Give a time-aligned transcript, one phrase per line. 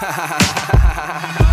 [0.00, 0.38] Ha ha ha
[0.78, 1.47] ha ha ha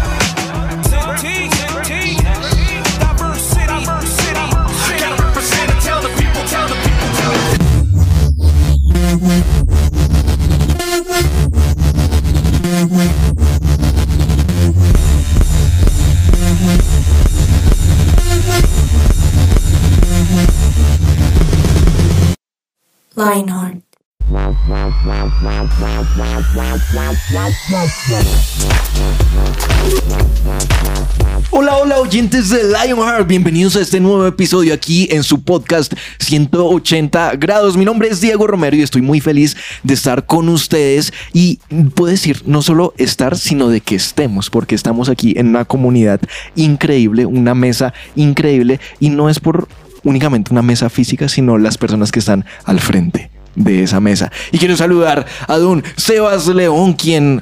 [31.51, 37.35] Hola, hola oyentes de Lionheart, bienvenidos a este nuevo episodio aquí en su podcast 180
[37.35, 37.75] grados.
[37.75, 41.11] Mi nombre es Diego Romero y estoy muy feliz de estar con ustedes.
[41.33, 41.59] Y
[41.95, 46.21] puedo decir no solo estar, sino de que estemos, porque estamos aquí en una comunidad
[46.55, 48.79] increíble, una mesa increíble.
[49.01, 49.67] Y no es por
[50.03, 54.31] únicamente una mesa física, sino las personas que están al frente de esa mesa.
[54.51, 57.41] Y quiero saludar a don Sebas León, quien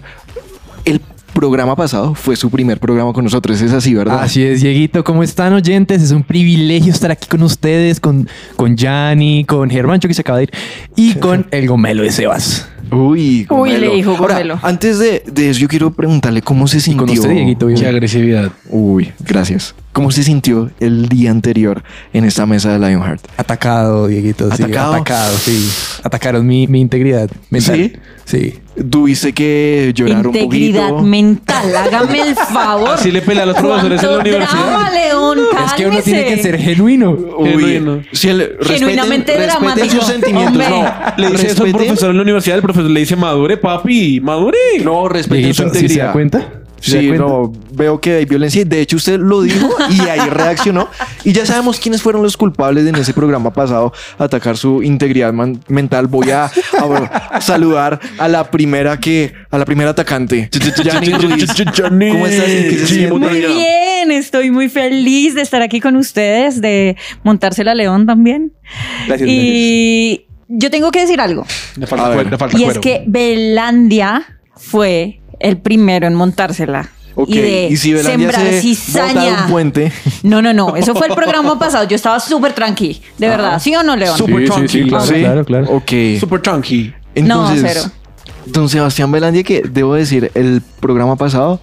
[0.85, 1.01] el
[1.33, 3.59] programa pasado fue su primer programa con nosotros.
[3.61, 4.21] Es así, ¿verdad?
[4.21, 5.03] Así es, Dieguito.
[5.03, 6.01] ¿Cómo están, oyentes?
[6.03, 10.37] Es un privilegio estar aquí con ustedes, con, con Yanni, con Germancho, que se acaba
[10.37, 10.51] de ir,
[10.95, 12.67] y con el gomelo de Sebas.
[12.91, 14.59] Uy, Uy, le dijo Ahora, Gomelo.
[14.61, 17.07] antes de, de eso, yo quiero preguntarle cómo se Y sintió.
[17.07, 17.65] con usted, Dieguito.
[17.65, 17.79] bien.
[17.79, 18.51] Qué agresividad.
[18.69, 19.73] Uy, gracias.
[19.93, 23.21] ¿Cómo se sintió el día anterior en esta mesa de Lionheart?
[23.37, 24.49] Atacado, Dieguito.
[24.55, 25.37] Sí, ¿Atacado?
[25.37, 25.69] sí.
[26.03, 27.99] Atacaron mi, mi integridad mental.
[28.25, 28.59] Sí.
[28.89, 31.07] ¿Tuviste que llorar un Integridad poquito?
[31.07, 32.89] mental, hágame el favor.
[32.89, 34.65] Así le pela a los profesores en la ¿Cuánto universidad.
[34.65, 37.11] drama, León, Es que uno tiene que ser genuino.
[37.37, 38.01] Uy, Genuino.
[38.13, 39.95] si el- respeten- Genuinamente respeten dramático.
[39.95, 40.53] sus sentimientos.
[40.53, 40.69] Hombre.
[40.69, 43.15] No, Le dice eso a un respeten- profesor en la universidad, el profesor le dice,
[43.15, 44.57] madure, papi, madure.
[44.83, 46.05] No, respeten su Dieguito, ¿sí se integridad.
[46.07, 46.47] da cuenta?
[46.85, 50.89] ¿Sí no, veo que hay violencia y de hecho usted lo dijo y ahí reaccionó
[51.23, 55.31] y ya sabemos quiénes fueron los culpables en ese programa pasado a atacar su integridad
[55.31, 56.07] man- mental.
[56.07, 56.51] Voy a,
[57.31, 60.49] a saludar a la primera que a la primera atacante.
[61.21, 61.45] Ruiz.
[62.11, 62.91] ¿Cómo estás?
[63.11, 68.51] Muy bien, estoy muy feliz de estar aquí con ustedes, de montársela León también.
[69.07, 71.45] Gracias, y yo tengo que decir algo.
[71.77, 72.15] Le A falta, ver.
[72.15, 76.89] cuero, le falta Y es que Belandia fue el primero en montársela.
[77.15, 79.43] Ok, Y de y si sembrar se cizaña.
[79.45, 79.91] un puente.
[80.23, 80.75] No, no, no.
[80.75, 81.87] Eso fue el programa pasado.
[81.87, 83.03] Yo estaba súper tranqui.
[83.19, 83.59] De verdad.
[83.61, 84.17] ¿Sí o no, León?
[84.17, 84.67] Súper Sí, sí, chunky.
[84.67, 85.13] sí, claro, Sí.
[85.19, 85.65] claro, claro.
[85.69, 85.91] Ok.
[86.19, 86.91] Super chunky.
[87.13, 87.81] Entonces, No, cero.
[88.47, 91.59] don Sebastián Belandia, que debo decir, el programa pasado,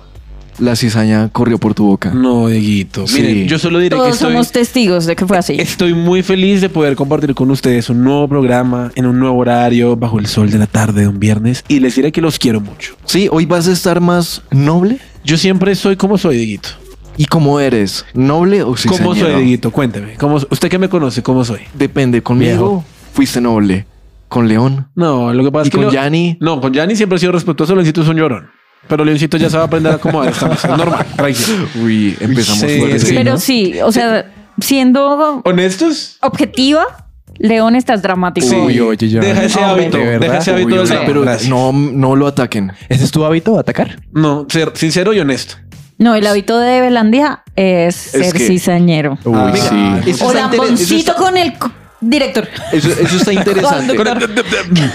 [0.61, 2.11] la cizaña corrió por tu boca.
[2.15, 3.07] No, Dieguito.
[3.07, 3.21] Sí.
[3.23, 5.57] Miren, yo solo diré que Todos estoy, somos testigos de que fue así.
[5.59, 9.97] estoy muy feliz de poder compartir con ustedes un nuevo programa en un nuevo horario
[9.97, 12.61] bajo el sol de la tarde de un viernes y les diré que los quiero
[12.61, 12.95] mucho.
[13.05, 14.99] Sí, hoy vas a estar más noble.
[15.25, 16.69] Yo siempre soy como soy, Dieguito.
[17.17, 18.07] ¿Y cómo eres?
[18.15, 19.05] ¿Noble o cizañero?
[19.05, 19.71] ¿Cómo soy, Dieguito?
[19.71, 20.15] Cuénteme.
[20.15, 21.61] ¿Cómo, usted que me conoce, ¿cómo soy?
[21.75, 22.23] Depende.
[22.23, 22.85] Conmigo Viejo.
[23.13, 23.87] fuiste noble.
[24.29, 24.89] Con León.
[24.95, 25.77] No, lo que pasa ¿Y es que...
[25.77, 26.39] con lo- Yanni?
[26.41, 27.79] No, con Yanni siempre he sido respetuoso.
[27.81, 28.49] Es un llorón.
[28.89, 30.69] Pero Leoncito ya sabe aprender a acomodar esta mesa.
[30.73, 31.69] Es normal, tranquilo.
[31.83, 32.99] Uy, empezamos Sí, fuerte.
[32.99, 33.15] sí.
[33.15, 34.27] Pero sí, o sea,
[34.61, 36.17] siendo ¿Honestos?
[36.23, 36.85] objetiva,
[37.39, 38.47] León estás dramático.
[38.49, 38.57] Sí.
[38.57, 39.21] Uy, oye, ya.
[39.21, 39.83] Deja ese Hombre.
[39.85, 39.99] hábito.
[39.99, 40.21] ¿De verdad?
[40.21, 41.07] Deja ese Uy, hábito oye, del drama.
[41.07, 41.49] pero Gracias.
[41.51, 42.73] no, no lo ataquen.
[42.89, 44.01] ¿Ese es tu hábito, atacar?
[44.13, 45.55] No, ser sincero y honesto.
[45.99, 49.19] No, el hábito de Belandia es ser que- cizañero.
[49.25, 50.11] Uy, Ah, sí.
[50.11, 51.53] eso O está inter- eso lamboncito está- con el
[52.01, 52.49] director.
[52.73, 53.95] Eso, eso está interesante.
[53.95, 53.97] Eh,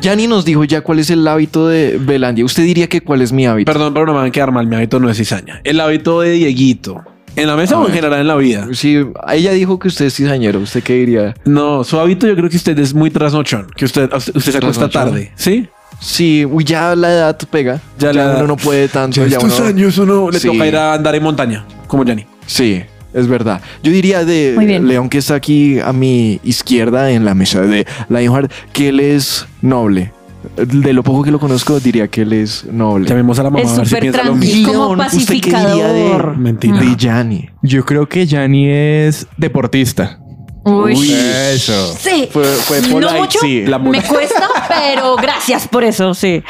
[0.00, 2.44] Yanni nos dijo ya cuál es el hábito de Belandia.
[2.44, 3.70] ¿Usted diría que cuál es mi hábito?
[3.72, 4.66] Perdón, pero no me van a quedar mal.
[4.66, 5.60] Mi hábito no es cizaña.
[5.64, 7.02] El hábito de Dieguito.
[7.36, 8.68] ¿En la mesa A o en general en la vida?
[8.72, 10.58] Sí, ella dijo que usted es cizañero.
[10.58, 11.34] ¿Usted qué diría?
[11.44, 13.68] No, su hábito yo creo que usted es muy trasnochón.
[13.76, 15.30] Que usted, usted, usted se acuesta tarde.
[15.36, 15.68] ¿Sí?
[16.00, 17.80] Sí, uy, ya la edad pega.
[17.98, 19.24] Ya, Ya la edad- uno no puede tanto.
[19.24, 20.48] Ya estos uno- años uno le Sí.
[20.48, 21.64] toca ir a andar en montaña.
[21.86, 22.26] Como Yanni.
[22.46, 22.82] Sí,
[23.18, 23.60] es verdad.
[23.82, 24.54] Yo diría de.
[24.82, 29.46] León que está aquí a mi izquierda en la mesa de Lionheart que él es
[29.62, 30.12] noble.
[30.56, 33.08] De lo poco que lo conozco diría que él es noble.
[33.08, 34.56] Llamemos a la mamá Es a ver si piensa lo tranquilo.
[34.58, 34.72] mismo.
[34.72, 36.32] como León, ¿usted qué diría pacificador.
[36.32, 36.78] de, Mentira.
[36.78, 37.50] de?
[37.62, 40.18] Yo creo que Yanni es deportista.
[40.64, 40.94] Uy.
[40.94, 41.12] Uy,
[41.54, 41.94] Eso.
[41.98, 42.28] Sí.
[42.30, 43.38] Fue- fue no mucho.
[43.40, 43.64] sí.
[43.66, 46.42] La me cuesta, pero gracias por eso, sí.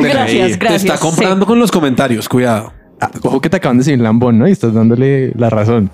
[0.00, 0.84] gracias, Te gracias.
[0.84, 2.28] está comprando con los comentarios.
[2.28, 2.72] Cuidado.
[3.04, 4.48] Ah, ojo que te acaban de decir lambón, ¿no?
[4.48, 5.90] Y estás dándole la razón.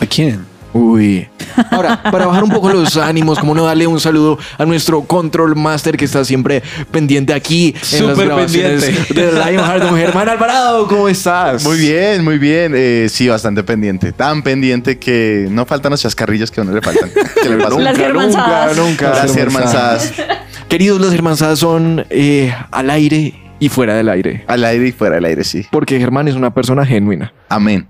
[0.00, 0.44] ¿A quién?
[0.74, 1.28] Uy.
[1.70, 5.54] Ahora, para bajar un poco los ánimos, como no darle un saludo a nuestro control
[5.54, 9.14] master que está siempre pendiente aquí en las Súper grabaciones pendiente.
[9.14, 10.86] de Lionheart, don Germán Alvarado.
[10.88, 11.62] ¿Cómo estás?
[11.64, 12.72] Muy bien, muy bien.
[12.74, 14.12] Eh, sí, bastante pendiente.
[14.12, 17.10] Tan pendiente que no faltan los chascarrillos que a uno le faltan.
[17.42, 17.78] ¿Qué le pasa?
[17.78, 18.76] Las Nunca, germanzadas.
[18.78, 19.22] nunca, nunca.
[19.24, 20.12] Las germanzadas.
[20.70, 24.44] Queridos, las hermanzadas son eh, al aire y fuera del aire.
[24.48, 25.64] Al aire y fuera del aire, sí.
[25.70, 27.32] Porque Germán es una persona genuina.
[27.48, 27.86] Amén.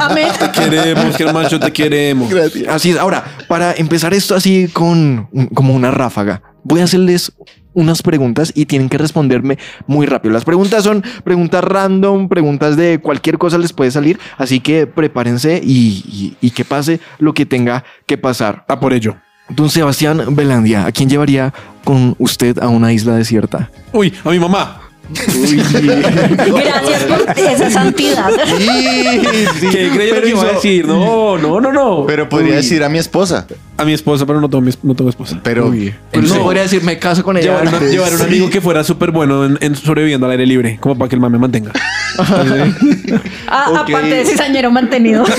[0.00, 0.28] Amén.
[0.38, 2.30] Te queremos, Germancho, te queremos.
[2.30, 2.68] Gracias.
[2.68, 2.98] Así es.
[2.98, 7.32] Ahora, para empezar esto así con como una ráfaga, voy a hacerles
[7.74, 10.32] unas preguntas y tienen que responderme muy rápido.
[10.32, 15.60] Las preguntas son preguntas random, preguntas de cualquier cosa les puede salir, así que prepárense
[15.62, 18.64] y, y- y que pase lo que tenga que pasar.
[18.68, 19.16] A por ello.
[19.50, 21.52] Don Sebastián Belandia, ¿a quién llevaría
[21.84, 23.70] con usted a una isla desierta?
[23.92, 24.80] Uy, a mi mamá.
[26.64, 28.30] Gracias por esa santidad.
[29.70, 30.86] ¿Qué creyeron que iba a decir?
[30.86, 32.04] No, no, no, no.
[32.06, 32.56] Pero podría Uy.
[32.56, 33.46] decir a mi esposa.
[33.76, 35.38] a mi esposa, pero no tengo, mi- no tengo esposa.
[35.42, 35.72] Pero
[36.10, 36.42] Pero no.
[36.42, 37.60] podría decir, me caso con ella.
[37.60, 37.68] Llevar,
[38.12, 41.08] una- un amigo que fuera súper bueno en, en sobreviviendo al aire libre, como para
[41.08, 41.72] que el man me mantenga.
[43.46, 43.82] Ah.
[43.86, 45.24] Aparte de cizañero mantenido.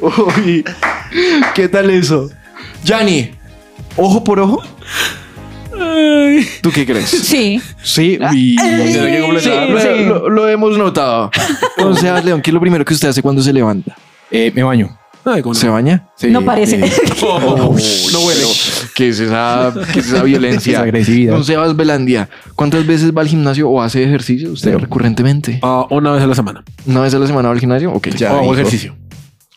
[0.00, 0.64] Uy,
[1.54, 2.30] ¿qué tal eso?
[2.84, 3.30] Yanni,
[3.96, 4.62] ojo por ojo.
[6.62, 7.08] ¿Tú qué crees?
[7.10, 7.60] Sí.
[7.82, 9.68] Sí, que completar.
[9.70, 10.04] Lo, sí.
[10.06, 11.30] lo- lo hemos notado.
[11.76, 13.96] Entonces, León, ¿qué es lo primero que usted hace cuando se levanta?
[14.30, 14.98] Eh, me baño.
[15.24, 15.60] Ay, ¿cómo no?
[15.60, 16.08] ¿Se baña?
[16.16, 16.80] Sí, No parece.
[17.24, 17.76] Oh,
[18.12, 18.40] no huele.
[18.96, 20.72] ¿Qué es esa, qué es esa violencia?
[20.72, 21.34] Esa agresividad.
[21.34, 25.60] Don Sebas Belandia, ¿cuántas veces va al gimnasio o hace ejercicio usted recurrentemente?
[25.62, 26.64] Ah, una vez a la semana.
[26.86, 27.92] ¿Una vez a la semana va al gimnasio?
[27.92, 28.08] Ok.
[28.16, 28.96] Ya O ejercicio.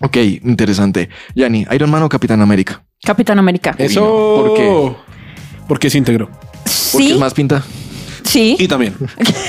[0.01, 1.09] Ok, interesante.
[1.33, 2.83] Yanni, ¿Iron Man o Capitán América?
[3.03, 3.73] Capitán América.
[3.79, 4.03] Eso.
[4.05, 4.95] ¿por qué?
[5.67, 6.29] Porque se integró.
[6.29, 7.63] Porque Sí, es más pinta.
[8.23, 8.55] sí.
[8.59, 8.95] Y también.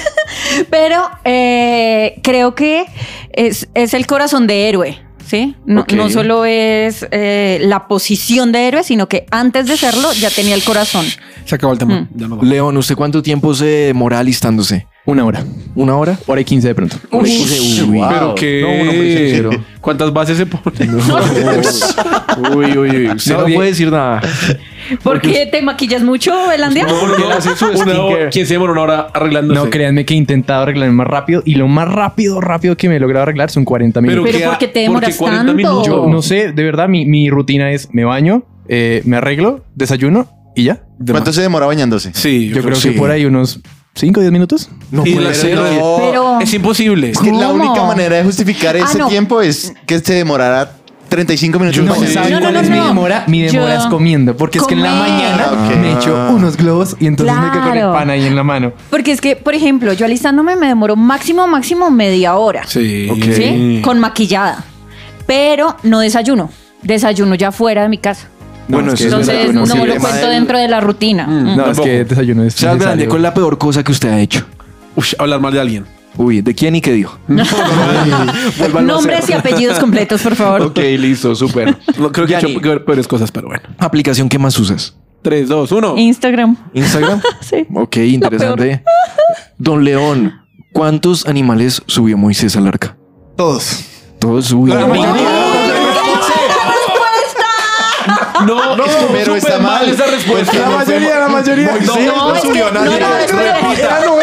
[0.70, 2.86] Pero eh, creo que
[3.32, 5.54] es, es el corazón de héroe, ¿sí?
[5.64, 10.54] No, solo es eh, la posición de héroe, sino que antes de serlo ya tenía
[10.54, 11.06] el corazón.
[11.44, 12.00] Se acabó el tema.
[12.00, 12.08] Mm.
[12.14, 12.44] Ya no va.
[12.44, 14.86] León, ¿usted cuánto tiempo se demora alistándose?
[15.06, 15.44] Una hora.
[15.76, 16.18] ¿Una hora?
[16.26, 16.96] Hora y quince de pronto.
[17.12, 18.34] Uy, uy, Pero wow.
[18.34, 18.60] que.
[18.62, 19.50] No, un hombre sincero.
[19.80, 20.96] ¿Cuántas bases se ponen?
[22.56, 23.08] Uy, uy, uy.
[23.10, 24.20] Usted No, no, puede decir nada.
[25.02, 26.86] ¿Por qué te maquillas mucho, Belandia?
[26.86, 27.64] Porque él hace su
[28.04, 29.60] hora- ¿Quién se demora una hora arreglándose?
[29.60, 32.96] No, créanme que he intentado arreglarme más rápido y lo más rápido, rápido que me
[32.96, 34.24] he logrado arreglar son 40 minutos.
[34.24, 35.54] Pero ¿qué- ¿por qué te por demoras 40 tanto?
[35.54, 35.86] minutos?
[35.86, 40.28] Yo no sé, de verdad, mi, mi rutina es me baño, eh, me arreglo, desayuno
[40.54, 40.82] y ya.
[40.98, 41.34] ¿cuánto más.
[41.34, 42.10] se demora bañándose?
[42.14, 43.60] Sí, Yo, creo que por ahí unos
[43.96, 44.68] 5 o 10 minutos.
[44.92, 45.56] No Y puede la- ser.
[45.56, 47.10] no, Pero- es imposible.
[47.10, 47.64] Es que la ¿Cómo?
[47.64, 49.08] única manera de justificar Ah, ese no.
[49.08, 50.70] tiempo es que se demorara
[51.08, 51.82] 35 minutos.
[51.82, 51.94] No.
[51.94, 52.86] ¿saben No, no, cuál no, es mi no.
[52.88, 53.24] demora?
[53.26, 55.08] Mi demora Yo- es comiendo, porque es que en la Comer.
[55.10, 55.76] mañana Ok.
[55.76, 57.92] me echo unos globos y entonces me quedo con el Claro.
[57.94, 58.72] pan ahí en la mano.
[58.90, 62.64] Porque es que, por ejemplo, yo alistándome me demoro máximo, máximo media hora.
[62.66, 63.08] Sí.
[63.10, 63.22] Ok.
[63.34, 63.80] ¿sí?
[63.82, 64.64] Con maquillada.
[65.26, 66.50] Pero no desayuno.
[66.82, 68.28] Desayuno ya fuera de mi casa.
[68.68, 71.26] Bueno, es que es Entonces desayuno, no sí, lo cuento dentro de la rutina.
[71.26, 71.56] Mm.
[71.56, 73.08] No, es que desayuno es Belandia, necesario.
[73.08, 74.44] ¿cuál es la peor cosa que usted ha hecho?
[74.96, 75.84] Uy, hablar mal de alguien.
[76.18, 77.18] Uy, ¿de quién y qué dijo?
[78.82, 80.62] Nombres y apellidos completos, por favor.
[80.62, 81.76] Ok, listo, súper.
[81.98, 83.62] No, creo que he hecho peor- peores cosas, pero bueno.
[83.78, 84.96] ¿Aplicación que más usas?
[85.22, 85.94] 3, 2, 1.
[85.98, 86.56] Instagram.
[86.74, 87.20] ¿Instagram?
[87.40, 87.66] Sí.
[87.74, 88.82] Ok, interesante.
[89.58, 90.32] Don León,
[90.72, 92.96] ¿cuántos animales subió Moisés al arca?
[93.36, 93.84] Todos.
[94.18, 94.74] Todos subió.
[98.44, 99.88] No, es que pero está mal.
[99.88, 100.52] esa respuesta.
[100.58, 101.70] No fue- la mayoría.
[101.70, 104.16] Moisés No, no, no, no,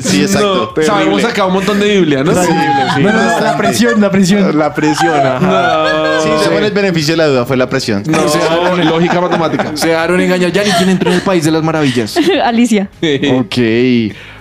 [0.00, 0.74] Sí, exacto.
[0.76, 2.32] No, sabemos acá un montón de Biblia, ¿no?
[2.32, 4.58] No, no, no, la presión, la presión.
[4.58, 5.40] La presión, ajá.
[5.40, 8.02] No, Sí, según el beneficio de la duda fue la presión.
[8.06, 9.72] no, lógica matemática.
[9.74, 10.52] Se dejaron engañar.
[10.52, 12.16] Ya ni quién entró en el país de las maravillas.
[12.44, 12.88] Alicia.
[13.34, 13.56] Ok.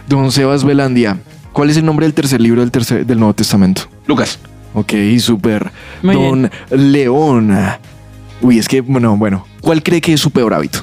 [0.07, 1.17] Don Sebas Belandia,
[1.51, 3.83] ¿cuál es el nombre del tercer libro del, tercer, del Nuevo Testamento?
[4.05, 4.39] Lucas.
[4.73, 5.69] Ok, súper.
[6.01, 7.57] Muy Don León.
[8.41, 9.45] Uy, es que, bueno, bueno.
[9.61, 10.79] ¿Cuál cree que es su peor hábito?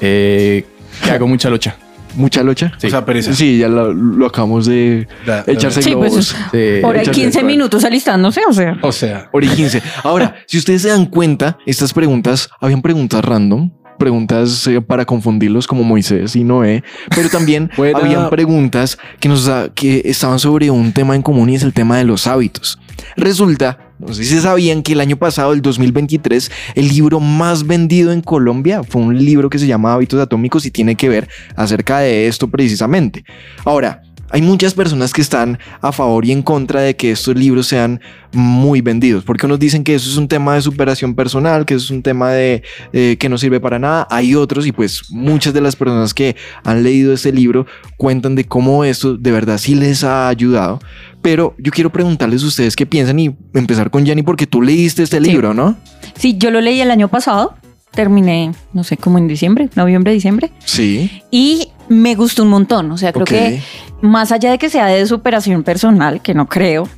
[0.00, 0.64] Eh,
[1.04, 1.76] que hago mucha lucha.
[2.16, 2.72] ¿Mucha locha?
[2.84, 3.32] O sea, pereza.
[3.34, 5.06] Sí, ya lo, lo acabamos de
[5.46, 6.36] echarse Sí, pues, globos.
[6.50, 6.80] Sí.
[6.82, 7.44] Por ahí échale 15 cuál.
[7.46, 8.78] minutos alistándose, o sea.
[8.82, 9.28] O sea.
[9.32, 9.82] Hora y 15.
[10.02, 15.68] Ahora, si ustedes se dan cuenta, estas preguntas, habían preguntas random, preguntas eh, para confundirlos
[15.68, 16.82] como Moisés y Noé,
[17.14, 17.98] pero también Buena.
[18.00, 21.96] habían preguntas que nos que estaban sobre un tema en común y es el tema
[21.98, 22.80] de los hábitos.
[23.16, 28.12] Resulta, no sé si sabían que el año pasado, el 2023, el libro más vendido
[28.12, 31.98] en Colombia fue un libro que se llama Hábitos Atómicos y tiene que ver acerca
[31.98, 33.24] de esto precisamente.
[33.64, 37.66] Ahora, hay muchas personas que están a favor y en contra de que estos libros
[37.66, 38.00] sean
[38.32, 41.84] muy vendidos, porque unos dicen que eso es un tema de superación personal, que eso
[41.84, 44.06] es un tema de eh, que no sirve para nada.
[44.10, 48.44] Hay otros y pues muchas de las personas que han leído este libro cuentan de
[48.44, 50.80] cómo esto de verdad sí les ha ayudado.
[51.22, 55.02] Pero yo quiero preguntarles a ustedes qué piensan y empezar con Jenny porque tú leíste
[55.02, 55.76] este libro, ¿no?
[56.16, 57.54] Sí, yo lo leí el año pasado.
[57.90, 60.52] Terminé, no sé, como en diciembre, noviembre, diciembre.
[60.64, 61.22] Sí.
[61.32, 62.90] Y me gustó un montón.
[62.92, 63.60] O sea, creo que
[64.00, 66.88] más allá de que sea de superación personal, que no creo,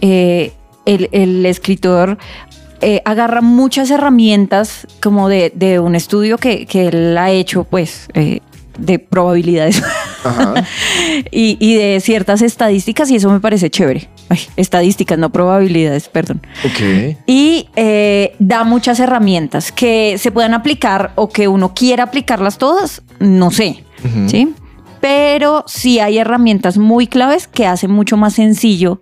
[0.00, 0.52] eh,
[0.86, 2.16] el, el escritor
[2.80, 8.06] eh, agarra muchas herramientas como de, de un estudio que, que él ha hecho, pues,
[8.14, 8.40] eh,
[8.78, 9.82] de probabilidades
[10.24, 10.54] Ajá.
[11.32, 14.08] y, y de ciertas estadísticas y eso me parece chévere.
[14.28, 16.40] ay, estadísticas, no probabilidades, perdón.
[17.26, 23.02] Y eh, da muchas herramientas que se puedan aplicar o que uno quiera aplicarlas todas,
[23.18, 23.84] no sé,
[24.26, 24.52] ¿sí?
[25.00, 29.00] Pero sí hay herramientas muy claves que hacen mucho más sencillo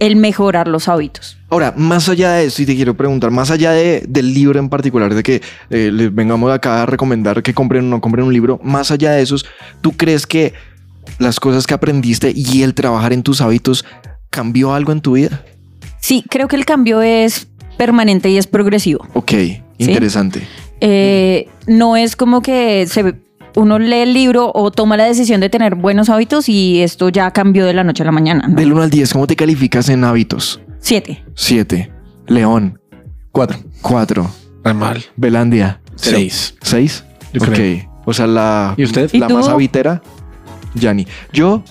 [0.00, 1.38] el mejorar los hábitos.
[1.50, 4.68] Ahora, más allá de eso, y te quiero preguntar, más allá de- del libro en
[4.68, 8.32] particular, de que eh, les vengamos acá a recomendar que compren o no compren un
[8.32, 9.46] libro, más allá de esos,
[9.82, 10.52] ¿tú crees que
[11.20, 13.84] las cosas que aprendiste y el trabajar en tus hábitos
[14.30, 15.44] cambió algo en tu vida?
[16.00, 19.06] Sí, creo que el cambio es permanente y es progresivo.
[19.14, 19.32] Ok,
[19.78, 20.42] interesante.
[20.80, 23.14] Eh, no es como que se,
[23.56, 27.30] uno lee el libro o toma la decisión de tener buenos hábitos y esto ya
[27.32, 28.46] cambió de la noche a la mañana.
[28.46, 28.54] ¿no?
[28.54, 30.60] Del 1 al 10, ¿cómo te calificas en hábitos?
[30.78, 31.24] Siete.
[31.34, 31.90] 7.
[32.28, 32.78] León.
[33.32, 33.58] Cuatro.
[33.82, 34.30] 4.
[34.58, 35.04] Está mal.
[35.16, 35.80] Belandia.
[35.96, 36.54] Seis.
[36.62, 37.04] 6.
[37.32, 37.48] Yo Ok.
[37.48, 38.02] creo.
[38.04, 39.10] O sea, la, ¿Y usted?
[39.12, 39.34] ¿Y la tú?
[39.34, 40.00] más habitera,
[40.74, 41.06] Yanni.
[41.32, 41.64] Yo,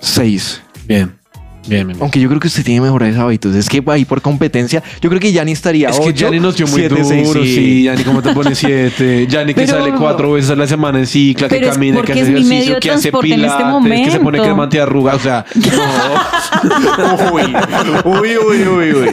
[0.00, 0.62] 6.
[0.86, 1.18] Bien.
[1.66, 1.88] Bien, bien.
[1.88, 1.98] bien.
[2.00, 3.54] Aunque yo creo que usted tiene mejores hábitos.
[3.54, 6.66] Es que ahí por competencia, yo creo que Yanni estaría Es que Yanni nos dio
[6.66, 7.82] muy siete, duro, seis, sí.
[7.84, 9.26] Yanni, ¿cómo te pone siete?
[9.26, 12.28] Yanni que sale cuatro veces a la semana en cicla, que camina, que hace es
[12.28, 15.14] mi medio ejercicio, que hace este pilates, que se pone crema antiarruga.
[15.14, 17.32] O sea, no.
[18.20, 19.10] uy, uy, uy, uy, uy.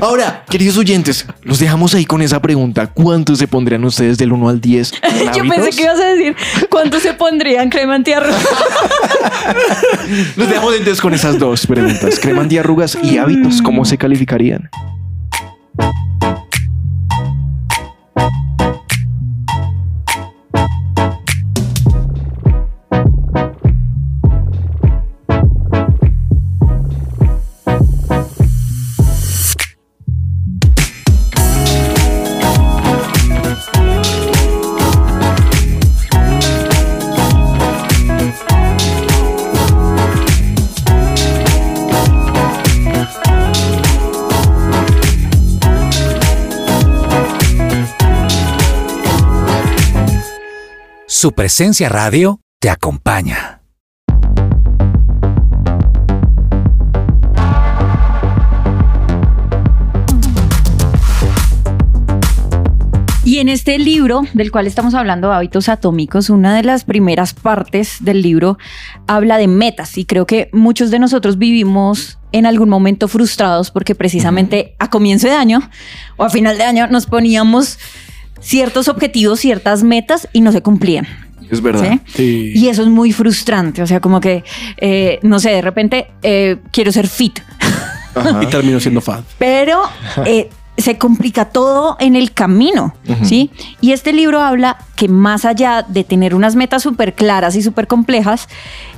[0.00, 2.86] Ahora, queridos oyentes, los dejamos ahí con esa pregunta.
[2.86, 4.92] ¿Cuánto se pondrían ustedes del 1 al 10?
[5.02, 6.36] en Yo pensé que ibas a decir
[6.70, 8.46] cuánto se pondrían crema antiarrugas.
[10.36, 12.18] Los dejamos entonces con esas dos preguntas.
[12.18, 14.70] Crema antiarrugas y hábitos, ¿cómo se calificarían?
[51.20, 53.60] Su presencia radio te acompaña.
[63.24, 67.96] Y en este libro, del cual estamos hablando, Hábitos Atómicos, una de las primeras partes
[67.98, 68.56] del libro
[69.08, 73.96] habla de metas y creo que muchos de nosotros vivimos en algún momento frustrados porque
[73.96, 75.68] precisamente a comienzo de año
[76.16, 77.80] o a final de año nos poníamos
[78.40, 81.06] ciertos objetivos, ciertas metas y no se cumplían.
[81.50, 81.98] Es verdad.
[82.14, 82.52] ¿sí?
[82.54, 84.44] Y eso es muy frustrante, o sea, como que,
[84.76, 87.40] eh, no sé, de repente eh, quiero ser fit,
[88.14, 88.42] Ajá.
[88.42, 89.24] y terminó siendo fat.
[89.38, 89.80] pero
[90.26, 92.94] eh, se complica todo en el camino,
[93.24, 93.50] ¿sí?
[93.80, 97.88] Y este libro habla que más allá de tener unas metas súper claras y súper
[97.88, 98.48] complejas,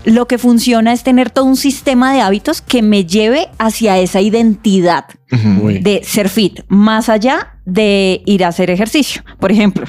[0.04, 4.20] lo que funciona es tener todo un sistema de hábitos que me lleve hacia esa
[4.20, 9.86] identidad de ser fit, más allá de ir a hacer ejercicio, por ejemplo.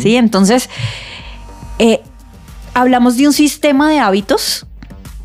[0.00, 0.16] ¿Sí?
[0.16, 0.68] Entonces,
[1.78, 2.02] eh,
[2.74, 4.66] hablamos de un sistema de hábitos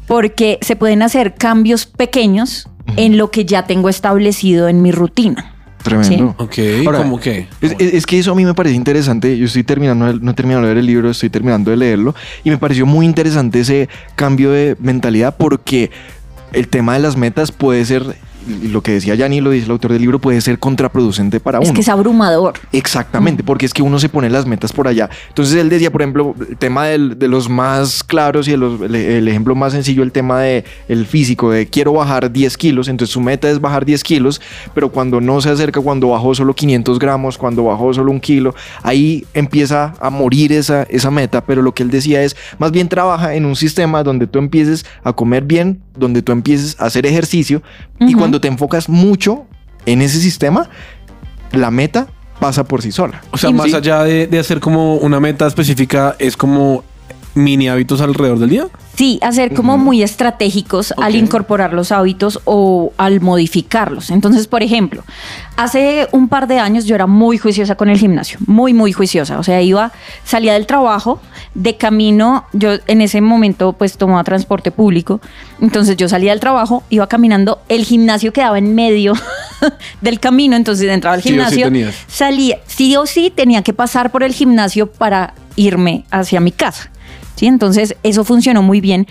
[0.08, 5.57] porque se pueden hacer cambios pequeños en lo que ya tengo establecido en mi rutina.
[5.90, 6.36] Tremendo.
[6.38, 7.48] Ok, Ahora, ¿cómo qué?
[7.62, 9.38] Es, es- es que eso a mí me parece interesante.
[9.38, 12.50] Yo estoy terminando, no he terminado de leer el libro, estoy terminando de leerlo y
[12.50, 15.92] me pareció muy interesante ese cambio de mentalidad porque
[16.54, 18.04] el tema de las metas puede ser,
[18.64, 21.66] lo que decía Yanni, lo dice el autor del libro, puede ser contraproducente para Es
[21.70, 21.74] uno.
[21.76, 22.54] que es abrumador.
[22.72, 25.10] Exactamente, porque es que uno se pone las metas por allá.
[25.30, 28.82] Entonces él decía, por ejemplo, el tema del- de los más claros y de los-
[28.82, 32.88] el, el ejemplo más sencillo, el tema de el físico, de quiero bajar 10 kilos,
[32.88, 34.42] entonces su meta es bajar 10 kilos,
[34.74, 38.54] pero cuando no se acerca, cuando bajó solo 500 gramos, cuando bajó solo un kilo,
[38.84, 42.88] ahí empieza a morir esa, esa meta, pero lo que él decía es, más bien
[42.90, 47.06] trabaja en un sistema donde tú empieces a comer bien, donde tú empieces a hacer
[47.06, 47.62] ejercicio,
[48.00, 48.20] y Ujú.
[48.38, 49.46] Cuando te enfocas mucho
[49.88, 50.70] en ese sistema,
[51.52, 52.08] la meta
[52.40, 53.22] pasa por sí sola.
[53.32, 53.56] O sea, Sí.
[53.56, 56.84] más allá de, de hacer como una meta específica, es como
[57.34, 58.68] mini hábitos alrededor del día.
[58.96, 64.10] Sí, hacer como muy estratégicos al incorporar los hábitos o al modificarlos.
[64.10, 65.04] Entonces, por ejemplo,
[65.56, 69.38] hace un par de años yo era muy juiciosa con el gimnasio, muy, muy juiciosa.
[69.38, 69.92] O sea, iba,
[70.24, 71.22] salía del trabajo,
[71.54, 75.22] de camino, yo en ese momento pues tomaba transporte público.
[75.62, 79.14] Entonces yo salía del trabajo, iba caminando, el gimnasio quedaba en medio
[80.02, 81.96] del camino, entonces entraba al Sí sí gimnasio, tenías.
[82.08, 86.90] salía, sí o sí tenía que pasar por el gimnasio para irme hacia mi casa.
[87.38, 87.48] ¿Sí?
[87.48, 89.08] Entonces eso funcionó muy bien.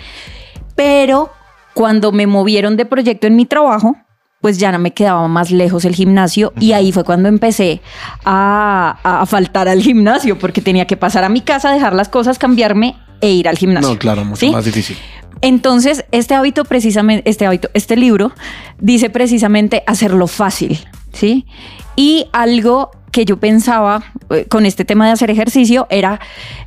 [0.75, 1.31] Pero
[1.73, 3.95] cuando me movieron de proyecto en mi trabajo,
[4.41, 7.81] pues ya no me quedaba más lejos el gimnasio y ahí fue cuando empecé
[8.23, 12.37] a, a faltar al gimnasio porque tenía que pasar a mi casa, dejar las cosas,
[12.37, 13.89] cambiarme e ir al gimnasio.
[13.89, 14.51] No, claro, mucho ¿sí?
[14.51, 14.97] más difícil.
[15.41, 18.31] Entonces, este hábito precisamente, este hábito, este libro
[18.79, 20.79] dice precisamente hacerlo fácil,
[21.13, 21.45] ¿sí?
[21.95, 26.19] Y algo que yo pensaba eh, con este tema de hacer ejercicio era,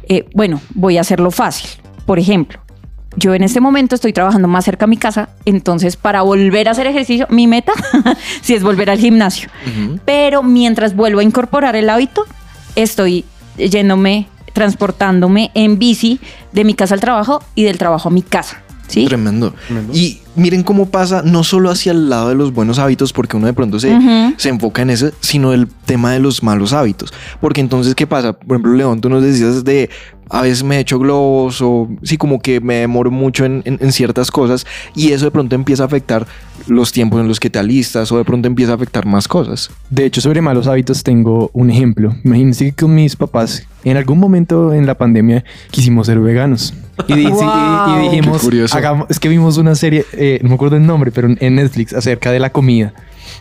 [0.08, 1.70] eh, bueno, voy a hacerlo fácil.
[2.06, 2.58] Por ejemplo,
[3.14, 6.72] yo en este momento estoy trabajando más cerca a mi casa, entonces para volver a
[6.72, 7.72] hacer ejercicio, mi meta
[8.42, 9.48] sí es volver al gimnasio.
[10.04, 12.26] Pero mientras vuelvo a incorporar el hábito,
[12.74, 13.24] estoy
[13.56, 16.18] yéndome, transportándome en bici
[16.50, 18.60] de mi casa al trabajo y del trabajo a mi casa.
[18.90, 19.06] ¿Sí?
[19.06, 19.54] Tremendo.
[19.92, 23.46] Y miren cómo pasa no solo hacia el lado de los buenos hábitos, porque uno
[23.46, 23.96] de pronto se,
[24.36, 27.12] se enfoca en eso, sino el tema de los malos hábitos.
[27.40, 28.32] Porque entonces, ¿qué pasa?
[28.32, 29.90] Por ejemplo, León, tú nos decías de
[30.30, 33.92] a veces me echo globos o sí, como que me demoro mucho en, en- en
[33.92, 36.26] ciertas cosas y eso de pronto empieza a afectar
[36.66, 39.70] los tiempos en los que te alistas o de pronto empieza a afectar más cosas.
[39.90, 42.14] De hecho, sobre malos hábitos tengo un ejemplo.
[42.24, 46.74] Imagínense que con mis papás, en algún momento en la pandemia, quisimos ser veganos.
[47.08, 48.40] Y, di- sí, y- y dijimos,
[48.76, 51.92] hagamos- es que vimos una serie, eh, no me acuerdo el nombre, pero en Netflix,
[51.94, 52.92] acerca de la comida.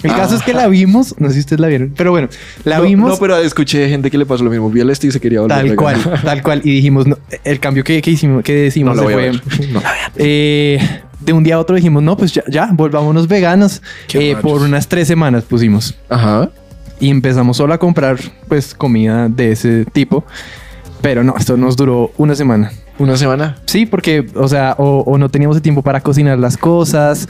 [0.04, 2.30] El caso es que la vimos, no sé si ustedes la vieron, pero bueno,
[2.64, 4.70] la no, vimos No, pero escuché gente que le pasó lo mismo.
[4.70, 6.62] Vi el este y se quería volver tal cual, tal cual.
[6.64, 9.24] Y dijimos, no, el cambio que, que hicimos, que No decimos lo voy a fue,
[9.32, 9.42] ver.
[9.74, 9.82] No.
[10.16, 13.82] eh, de un día a otro dijimos, no, pues ya, ya volvámonos veganos.
[14.14, 16.50] Eh, por unas tres semanas pusimos Ajá.
[17.00, 18.18] y empezamos solo a comprar
[18.48, 20.24] pues comida de ese tipo.
[21.02, 22.72] Pero no, esto nos duró una semana.
[22.98, 23.58] Una semana.
[23.66, 27.30] Sí, porque, o sea, o, o no teníamos el tiempo para cocinar las cosas,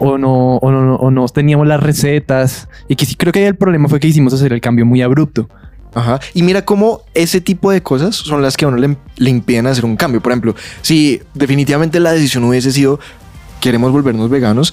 [0.00, 2.68] o no, o no, o no teníamos las recetas.
[2.88, 5.48] Y que sí, creo que el problema fue que hicimos hacer el cambio muy abrupto.
[5.94, 6.20] Ajá.
[6.34, 9.66] Y mira cómo ese tipo de cosas son las que a uno le, le impiden
[9.66, 10.20] hacer un cambio.
[10.20, 12.98] Por ejemplo, si definitivamente la decisión hubiese sido
[13.60, 14.72] queremos volvernos veganos,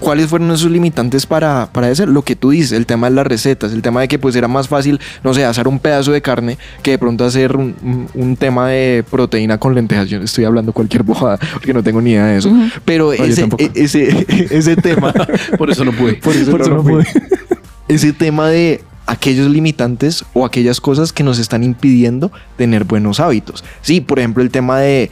[0.00, 2.06] ¿cuáles fueron esos limitantes para, para eso?
[2.06, 4.48] Lo que tú dices, el tema de las recetas, el tema de que pues era
[4.48, 8.08] más fácil, no sé, hacer un pedazo de carne que de pronto hacer un, un-
[8.14, 10.08] un tema de proteína con lentejas.
[10.08, 12.52] Yo estoy hablando cualquier bojada porque no tengo ni idea de eso.
[12.84, 15.12] Pero ese, e- ese, ese tema...
[15.58, 16.14] Por eso no pude.
[16.14, 17.06] Por eso, Por no eso pude.
[17.88, 23.64] Ese tema de aquellos limitantes o aquellas cosas que nos están impidiendo tener buenos hábitos.
[23.80, 25.10] Sí, por ejemplo, el tema de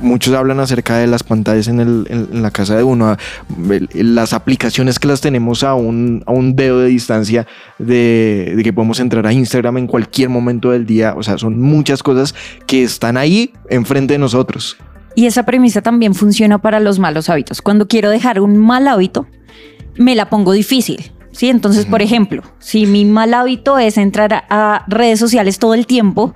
[0.00, 3.18] muchos hablan acerca de las pantallas en, el- en- en la casa de uno, a-
[3.70, 7.46] el- las aplicaciones que las tenemos a un, a un dedo de distancia
[7.78, 11.14] de, de que podemos entrar a Instagram en cualquier momento del día.
[11.16, 12.34] O sea, son muchas cosas
[12.66, 14.76] que están ahí enfrente de nosotros.
[15.14, 17.60] Y esa premisa también funciona para los malos hábitos.
[17.60, 19.26] Cuando quiero dejar un mal hábito,
[19.96, 21.10] me la pongo difícil.
[21.32, 21.48] ¿sí?
[21.48, 25.86] Entonces, por ejemplo, si mi mal hábito es entrar a, a redes sociales todo el
[25.86, 26.34] tiempo,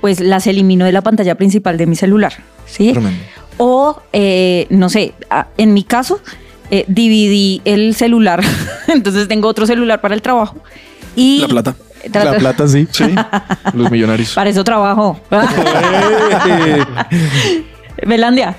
[0.00, 2.32] pues las elimino de la pantalla principal de mi celular.
[2.66, 2.92] ¿sí?
[2.92, 3.18] Tremendo.
[3.58, 5.14] O, eh, no sé,
[5.56, 6.20] en mi caso,
[6.70, 8.42] eh, dividí el celular.
[8.88, 10.56] Entonces tengo otro celular para el trabajo.
[11.16, 11.74] Y La plata.
[12.12, 12.86] Trato- La plata sí.
[12.92, 13.12] Sí,
[13.74, 14.32] los millonarios.
[14.34, 15.18] Para eso trabajo.
[18.06, 18.56] Belandia.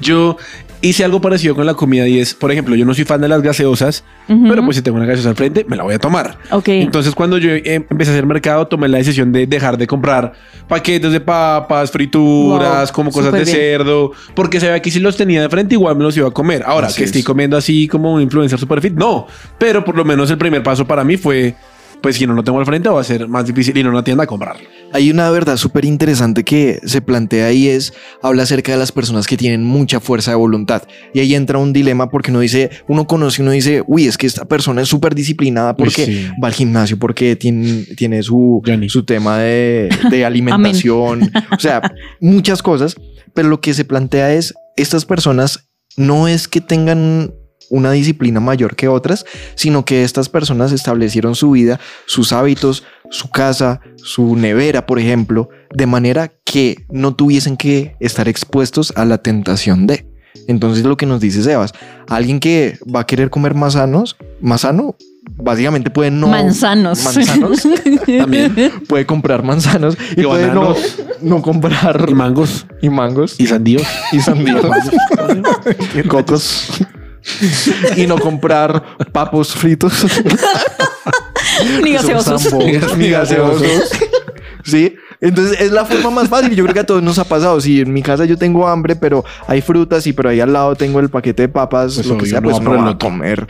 [0.00, 0.36] Yo
[0.82, 3.28] hice algo parecido con la comida y es, por ejemplo, yo no soy fan de
[3.28, 6.38] las gaseosas, pero pues si tengo una gaseosa al frente, me la voy a tomar.
[6.50, 6.68] Ok.
[6.68, 10.32] Entonces, cuando yo eh, empecé a hacer mercado, tomé la decisión de dejar de comprar
[10.68, 13.56] paquetes de papas, frituras, Wow, como cosas de bien.
[13.56, 16.62] cerdo, porque sabía que si los tenía de frente, igual me los iba a comer.
[16.64, 17.08] Ahora, Así que es.
[17.08, 19.26] estoy comiendo así como un influencer super fit, no.
[19.58, 21.54] Pero por lo menos el primer paso para mí fue,
[22.00, 24.04] pues si no lo tengo al frente, va a ser más difícil ir a una
[24.04, 24.56] tienda a comprar.
[24.92, 29.26] Hay una verdad súper interesante que se plantea ahí es, habla acerca de las personas
[29.26, 30.82] que tienen mucha fuerza de voluntad.
[31.14, 34.26] Y ahí entra un dilema porque uno dice, uno conoce, uno dice, uy, es que
[34.26, 36.26] esta persona es súper disciplinada porque sí.
[36.42, 38.88] va al gimnasio, porque tiene, tiene su, Johnny.
[38.88, 41.80] su tema de, de alimentación, o sea,
[42.20, 42.96] muchas cosas.
[43.34, 47.32] Pero lo que se plantea es, estas personas no es que tengan
[47.70, 53.30] una disciplina mayor que otras, sino que estas personas establecieron su vida, sus hábitos, su
[53.30, 59.18] casa, su nevera, por ejemplo, de manera que no tuviesen que estar expuestos a la
[59.18, 60.06] tentación de.
[60.46, 61.72] Entonces lo que nos dice Sebas,
[62.08, 64.96] alguien que va a querer comer más sanos, más sano,
[65.36, 67.02] básicamente puede no Manzanos.
[67.04, 67.62] manzanos,
[68.18, 68.54] También.
[68.88, 70.98] puede comprar manzanos y, Y puede no, bananos.
[71.20, 72.66] no comprar Y mangos.
[72.80, 73.82] y mangos Y sandíos.
[74.12, 74.64] y sandías,
[76.08, 76.68] cocos
[77.96, 79.92] y no comprar papos fritos
[81.82, 82.54] Ni gaseosos.
[82.96, 83.90] ni gaseosos.
[84.64, 86.54] Sí, entonces es la forma más fácil.
[86.54, 87.60] Yo creo que a todos nos ha pasado.
[87.60, 90.74] Si en mi casa yo tengo hambre, pero hay frutas y pero ahí al lado
[90.76, 92.90] tengo el paquete de papas, Pues lo que sea, pues va no por el va
[92.90, 93.46] a comer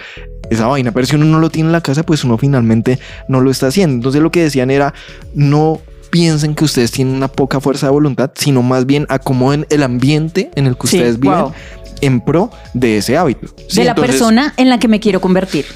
[0.50, 0.92] esa vaina.
[0.92, 3.68] Pero si uno no lo tiene en la casa, pues uno finalmente no lo está
[3.68, 3.94] haciendo.
[3.96, 4.94] Entonces lo que decían era
[5.34, 5.80] no
[6.10, 10.50] piensen que ustedes tienen una poca fuerza de voluntad, sino más bien acomoden el ambiente
[10.56, 11.52] en el que Sí, ustedes viven wow.
[12.00, 13.48] En pro de ese hábito.
[13.68, 15.66] Sí, de la entonces- persona en la que me quiero convertir.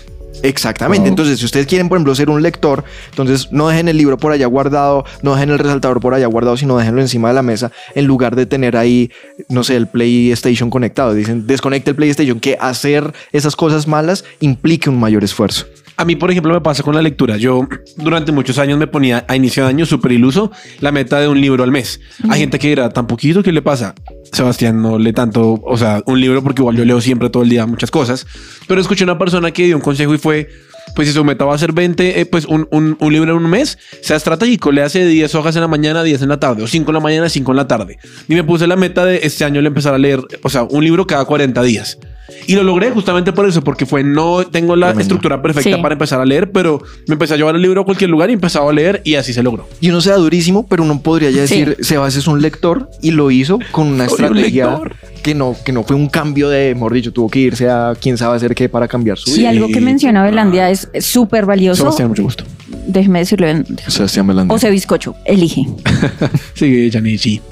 [0.42, 1.08] Exactamente.
[1.08, 4.32] Entonces, si ustedes quieren, por ejemplo, ser un lector, entonces no dejen el libro por
[4.32, 7.70] allá guardado, no dejen el resaltador por allá guardado, sino déjenlo encima de la mesa
[7.94, 9.10] en lugar de tener ahí,
[9.48, 11.14] no sé, el PlayStation conectado.
[11.14, 15.66] Dicen, desconecte el PlayStation, que hacer esas cosas malas implique un mayor esfuerzo.
[15.96, 17.36] A mí, por ejemplo, me pasa con la lectura.
[17.36, 21.28] Yo durante muchos años me ponía a inicio de año súper iluso la meta de
[21.28, 22.00] un libro al mes.
[22.28, 23.94] Hay gente que dirá, tan poquito, ¿qué le pasa?
[24.32, 27.48] Sebastián no lee tanto, o sea, un libro porque igual yo leo siempre todo el
[27.48, 28.26] día muchas cosas.
[28.66, 30.48] Pero escuché una persona que dio un consejo y fue,
[30.96, 33.44] pues si su meta va a ser 20, eh, pues un, un, un libro en
[33.44, 36.64] un mes, sea estratégico, le hace 10 hojas en la mañana, 10 en la tarde,
[36.64, 37.98] o 5 en la mañana, 5 en la tarde.
[38.28, 40.82] Y me puse la meta de este año le empezar a leer, o sea, un
[40.82, 41.98] libro cada 40 días.
[42.46, 45.82] Y lo logré justamente por eso, porque fue no tengo la estructura perfecta Sí.
[45.82, 48.32] para empezar a leer, pero me empecé a llevar el libro a cualquier lugar y
[48.34, 49.68] empezaba a leer y así se logró.
[49.80, 51.58] Y uno sea durísimo, pero uno podría ya Sí.
[51.64, 54.80] decir, Sebas es un lector y lo hizo con una Soy estrategia
[55.22, 58.16] que no, que no fue un cambio de, mejor dicho, tuvo que irse a quién
[58.18, 59.50] sabe hacer qué para cambiar su Y vida.
[59.50, 61.82] algo que menciona Belandia es súper valioso.
[61.82, 62.44] Sebastián, mucho gusto.
[62.86, 64.54] Déjeme decirle, Sebastián Melandés.
[64.54, 65.66] o sea, bizcocho, elige.
[66.54, 67.40] Sigue, Janichi.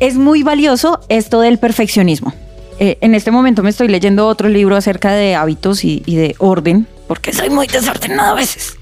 [0.00, 2.34] Es muy valioso esto del perfeccionismo.
[2.78, 6.34] Eh, en este momento me estoy leyendo otro libro acerca de hábitos y, y de
[6.38, 8.76] orden, porque soy muy desordenada a veces.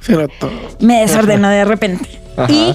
[0.81, 2.09] Me desordeno de repente.
[2.37, 2.51] Ajá.
[2.53, 2.75] Y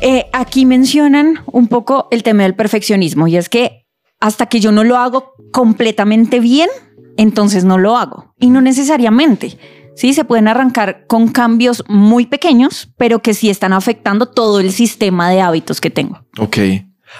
[0.00, 3.86] eh, aquí mencionan un poco el tema del perfeccionismo, y es que
[4.18, 6.68] hasta que yo no lo hago completamente bien,
[7.16, 8.34] entonces no lo hago.
[8.38, 9.58] Y no necesariamente.
[9.96, 14.72] Sí, se pueden arrancar con cambios muy pequeños, pero que sí están afectando todo el
[14.72, 16.24] sistema de hábitos que tengo.
[16.38, 16.58] Ok.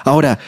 [0.04, 0.38] Ahora,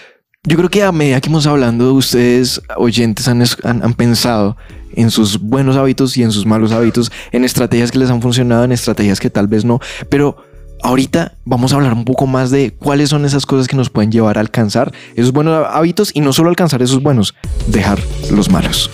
[0.45, 4.57] yo creo que a medida que hemos hablando, ustedes, oyentes, han, han- han pensado
[4.97, 8.65] en sus buenos hábitos y en sus malos hábitos, en estrategias que les han funcionado,
[8.65, 9.79] en estrategias que tal vez no.
[10.09, 10.37] Pero
[10.83, 14.11] ahorita vamos a hablar un poco más de cuáles son esas cosas que nos pueden
[14.11, 17.35] llevar a alcanzar esos buenos hábitos y no solo alcanzar esos buenos,
[17.69, 18.01] dejar
[18.33, 18.91] los malos.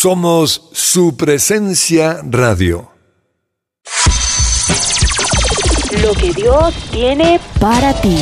[0.00, 2.88] Somos su presencia radio.
[6.00, 8.16] Lo que Dios tiene Para ti.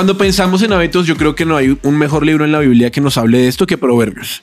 [0.00, 2.90] Cuando pensamos en hábitos, yo creo que no hay un mejor libro en la Biblia
[2.90, 4.40] que nos hable de esto que Proverbios.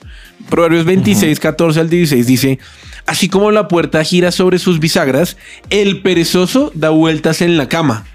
[0.48, 2.60] Proverbios 26, 14 al 16 dice,
[3.06, 5.36] así como la puerta gira sobre sus bisagras,
[5.68, 8.06] el perezoso da vueltas en la cama.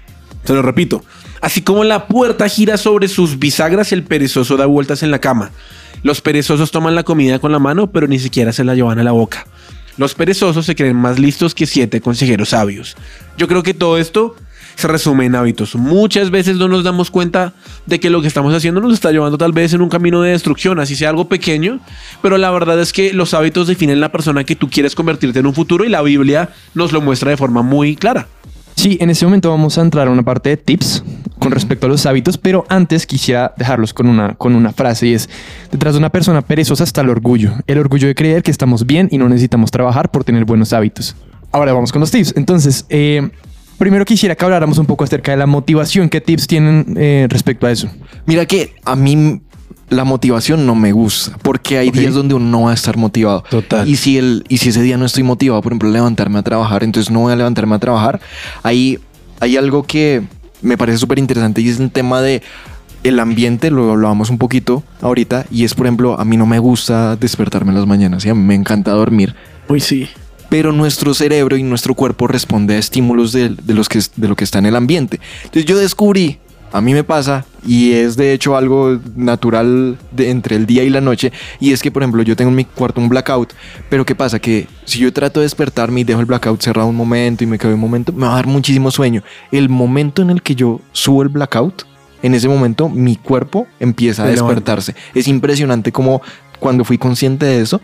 [0.44, 1.04] Se lo repito,
[1.42, 5.50] así como la puerta gira sobre sus bisagras, el perezoso da vueltas en la cama.
[6.02, 9.04] Los perezosos toman la comida con la mano, pero ni siquiera se la llevan a
[9.04, 9.46] la boca.
[9.98, 12.96] Los perezosos se creen más listos que siete consejeros sabios.
[13.36, 14.34] Yo creo que todo esto
[14.76, 15.74] se resume en hábitos.
[15.76, 17.52] Muchas veces no nos damos cuenta
[17.86, 20.30] de que lo que estamos haciendo nos está llevando tal vez en un camino de
[20.30, 21.80] destrucción, así sea algo pequeño,
[22.22, 25.46] pero la verdad es que los hábitos definen la persona que tú quieres convertirte en
[25.46, 28.26] un futuro y la Biblia nos lo muestra de forma muy clara.
[28.76, 31.04] Sí, en este momento vamos a entrar a una parte de tips
[31.38, 35.14] con respecto a los hábitos, pero antes quisiera dejarlos con una, con una frase y
[35.14, 35.28] es,
[35.70, 39.08] detrás de una persona perezosa está el orgullo, el orgullo de creer que estamos bien
[39.10, 41.14] y no necesitamos trabajar por tener buenos hábitos.
[41.52, 42.34] Ahora vamos con los tips.
[42.36, 43.30] Entonces, eh,
[43.78, 46.08] primero quisiera que habláramos un poco acerca de la motivación.
[46.08, 47.88] ¿Qué tips tienen eh, respecto a eso?
[48.26, 49.40] Mira que a mí
[49.90, 51.94] la motivación no me gusta porque hay Ok.
[51.94, 53.44] días donde uno no va a estar motivado.
[53.50, 53.88] Total.
[53.88, 56.42] Y si, el, y si ese día no estoy motivado, por ejemplo, a levantarme a
[56.42, 58.20] trabajar, entonces no voy a levantarme a trabajar.
[58.62, 58.98] Ahí
[59.40, 60.22] hay algo que
[60.62, 62.42] me parece súper interesante y es el tema de
[63.02, 66.58] el ambiente, lo hablábamos un poquito ahorita, y es, por ejemplo, a mí no me
[66.58, 69.34] gusta despertarme en las mañanas, y a mí me encanta dormir
[69.68, 70.08] Uy, sí.
[70.54, 74.36] Pero nuestro cerebro y nuestro cuerpo responde a estímulos de, de los que, de lo
[74.36, 75.18] que está en el ambiente.
[75.38, 76.38] Entonces yo descubrí,
[76.70, 80.90] a mí me pasa, y es de hecho algo natural de entre el día y
[80.90, 83.52] la noche, y es que por ejemplo yo tengo en mi cuarto un blackout,
[83.88, 84.38] pero ¿qué pasa?
[84.38, 87.58] Que si yo trato de despertarme y dejo el blackout cerrado un momento y me
[87.58, 89.24] quedo un momento, me va a dar muchísimo sueño.
[89.50, 91.82] El momento en el que yo subo el blackout,
[92.22, 94.94] en ese momento mi cuerpo empieza a despertarse.
[95.16, 96.22] Es impresionante como
[96.60, 97.80] cuando fui consciente de eso,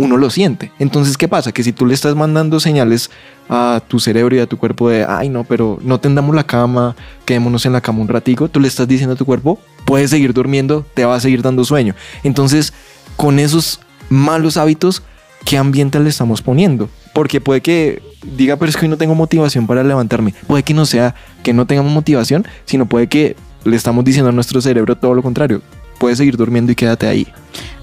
[0.00, 0.72] uno lo siente.
[0.78, 1.52] Entonces, ¿qué pasa?
[1.52, 3.10] Que si tú le estás mandando señales
[3.50, 6.96] a tu cerebro y a tu cuerpo de, ay, no, pero no tendamos la cama,
[7.26, 10.32] quedémonos en la cama un ratico, tú le estás diciendo a tu cuerpo, puedes seguir
[10.32, 11.94] durmiendo, te va a seguir dando sueño.
[12.24, 12.72] Entonces,
[13.16, 15.02] con esos malos hábitos,
[15.44, 16.88] ¿qué ambiente le estamos poniendo?
[17.12, 18.02] Porque puede que
[18.36, 20.32] diga, pero es que hoy no tengo motivación para levantarme.
[20.46, 24.32] Puede que no sea que no tengamos motivación, sino puede que le estamos diciendo a
[24.32, 25.60] nuestro cerebro todo lo contrario.
[25.98, 27.28] Puedes seguir durmiendo y quédate ahí.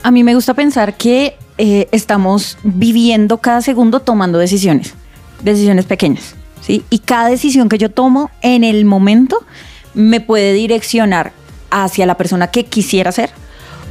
[0.02, 4.94] A mí me gusta pensar que eh, estamos viviendo cada segundo tomando decisiones,
[5.42, 6.84] decisiones pequeñas, ¿sí?
[6.90, 9.44] Y cada decisión que yo tomo en el momento
[9.94, 11.32] me puede direccionar
[11.72, 13.32] hacia la persona que quisiera ser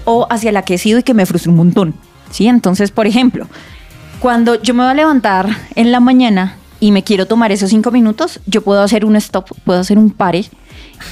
[0.05, 1.95] o hacia la que he sido y que me frustra un montón,
[2.31, 2.47] ¿sí?
[2.47, 3.49] Entonces, por ejemplo,
[4.21, 7.91] cuando yo me voy a levantar en la mañana y me quiero tomar esos cinco
[7.91, 10.45] minutos, yo puedo hacer un stop, puedo hacer un pare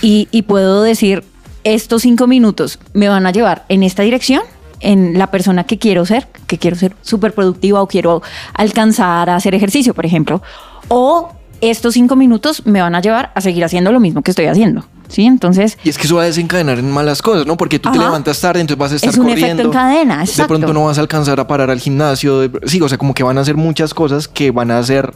[0.02, 1.24] y, y puedo decir,
[1.64, 4.42] estos cinco minutos me van a llevar en esta dirección,
[4.84, 8.22] en la persona que quiero ser, que quiero ser súper productiva o quiero
[8.54, 10.42] alcanzar a hacer ejercicio, por ejemplo.
[10.88, 14.46] O estos cinco minutos me van a llevar a seguir haciendo lo mismo que estoy
[14.46, 14.84] haciendo.
[15.08, 15.24] ¿Sí?
[15.26, 17.56] Entonces, Y es que eso va a desencadenar en malas cosas, ¿no?
[17.56, 19.62] Porque tú te levantas tarde, entonces vas a estar es un corriendo.
[19.62, 20.24] efecto en cadena.
[20.24, 22.50] de pronto no vas a alcanzar a parar al gimnasio.
[22.64, 25.14] sí, o sea, como que van a hacer muchas cosas que van a hacer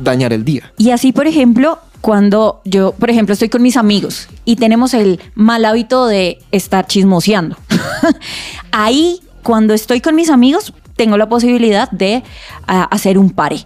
[0.00, 0.72] dañar el día.
[0.76, 5.20] Y así, por ejemplo, cuando yo, por ejemplo, estoy con mis amigos y tenemos el
[5.34, 7.56] mal hábito de estar chismoseando.
[8.72, 12.22] Ahí, cuando estoy con mis amigos, tengo la posibilidad de
[12.66, 13.64] ah, hacer un pare,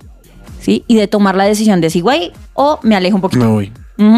[0.61, 0.85] ¿sí?
[0.87, 3.45] Y de tomar la decisión de si güey o me alejo un poquito.
[3.45, 3.73] Me voy.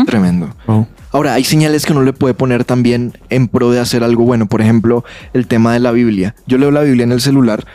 [0.07, 0.55] Tremendo.
[0.67, 0.87] Oh.
[1.13, 4.47] Ahora, hay señales que uno le puede poner también en pro de hacer algo bueno.
[4.47, 6.35] Por ejemplo, el tema de la Biblia.
[6.47, 7.67] Yo leo la Biblia en el celular.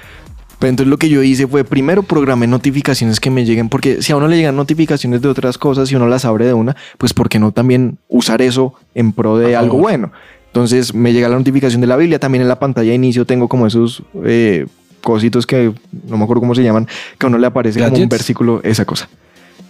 [0.60, 4.12] Pero entonces lo que yo hice fue primero programé notificaciones que me lleguen, porque si
[4.12, 7.14] a uno le llegan notificaciones de otras cosas y uno las abre de una, pues
[7.14, 10.12] ¿por qué no también usar eso en pro de algo bueno?
[10.48, 13.48] Entonces me llega la notificación de la Biblia, también en la pantalla de inicio tengo
[13.48, 14.66] como esos eh,
[15.02, 15.72] cositos que
[16.08, 18.10] no me acuerdo cómo se llaman, que a uno le aparece como un Gadgets.
[18.10, 19.08] versículo, esa cosa,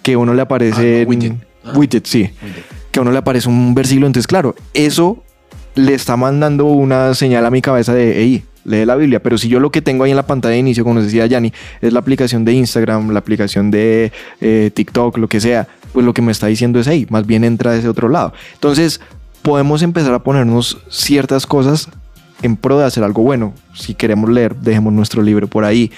[0.02, 1.34] que a uno le aparece Ah, no, widget.
[1.76, 2.30] widget, sí
[2.92, 4.08] que a uno le aparece un versículo.
[4.08, 5.24] Entonces, claro, eso
[5.76, 9.22] le está mandando una señal a mi cabeza de, hey, lee la Biblia.
[9.22, 11.26] Pero si yo lo que tengo ahí en la pantalla de inicio, como nos decía
[11.26, 16.06] Yanni, es la aplicación de Instagram, la aplicación de eh, TikTok, lo que sea, pues
[16.06, 18.34] lo que me está diciendo es, hey, más bien entra de ese otro lado.
[18.54, 19.02] Entonces,
[19.42, 21.90] podemos empezar a ponernos ciertas cosas
[22.42, 23.54] en pro de hacer algo bueno.
[23.74, 25.92] Si queremos leer, dejemos nuestro libro por ahí.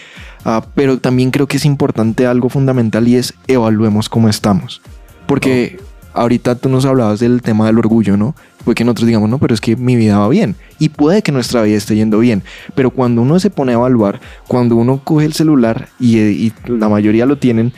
[0.43, 4.81] Ah, pero también creo que es importante algo fundamental y es evaluemos cómo estamos.
[5.27, 5.79] Porque
[6.13, 8.35] ahorita tú nos hablabas del tema del orgullo, ¿no?
[8.63, 10.55] Fue que nosotros digamos, no, pero es que mi vida va bien.
[10.79, 12.43] Y puede que nuestra vida esté yendo bien.
[12.75, 16.89] Pero cuando uno se pone a evaluar, cuando uno coge el celular y, y la
[16.89, 17.73] mayoría lo tienen,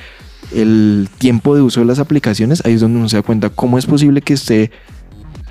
[0.53, 3.77] el tiempo de uso de las aplicaciones, ahí es donde uno se da cuenta cómo
[3.77, 4.71] es posible que esté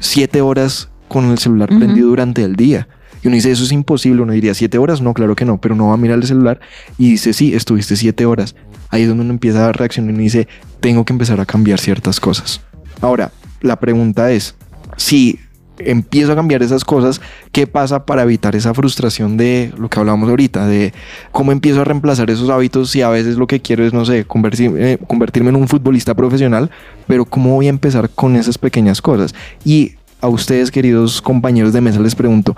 [0.00, 2.88] siete horas con el celular prendido durante el día.
[3.22, 4.22] Y uno dice, eso es imposible.
[4.22, 5.00] Uno diría, ¿siete horas?
[5.00, 5.60] No, claro que no.
[5.60, 6.60] Pero uno va a mirar el celular
[6.98, 8.56] y dice, sí, estuviste siete horas.
[8.88, 10.48] Ahí es donde uno empieza a reaccionar y dice,
[10.80, 12.60] tengo que empezar a cambiar ciertas cosas.
[13.00, 14.56] Ahora, la pregunta es,
[15.02, 15.40] si
[15.78, 20.28] empiezo a cambiar esas cosas, ¿qué pasa para evitar esa frustración de lo que hablábamos
[20.28, 20.66] ahorita?
[20.66, 20.92] De
[21.32, 24.24] cómo empiezo a reemplazar esos hábitos si a veces lo que quiero es, no sé,
[24.24, 26.70] convertirme, convertirme en un futbolista profesional,
[27.08, 29.34] pero ¿cómo voy a empezar con esas pequeñas cosas?
[29.64, 32.56] Y a ustedes, queridos compañeros de mesa, les pregunto,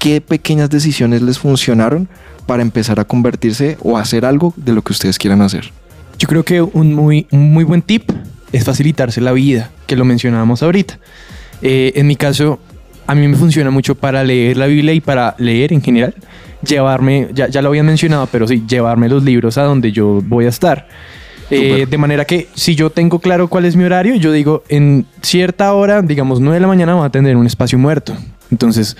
[0.00, 2.08] ¿qué pequeñas decisiones les funcionaron
[2.46, 5.70] para empezar a convertirse o hacer algo de lo que ustedes quieran hacer?
[6.18, 8.10] Yo creo que un muy, un muy buen tip
[8.50, 10.98] es facilitarse la vida, que lo mencionábamos ahorita.
[11.64, 12.60] Eh, en mi caso,
[13.06, 16.14] a mí me funciona mucho para leer la Biblia y para leer en general.
[16.62, 20.44] Llevarme, ya, ya lo habían mencionado, pero sí, llevarme los libros a donde yo voy
[20.44, 20.86] a estar.
[21.50, 25.06] Eh, de manera que si yo tengo claro cuál es mi horario, yo digo, en
[25.22, 28.14] cierta hora, digamos 9 de la mañana, voy a tener un espacio muerto.
[28.50, 28.96] Entonces,